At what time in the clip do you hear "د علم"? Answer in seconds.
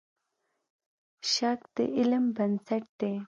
1.75-2.23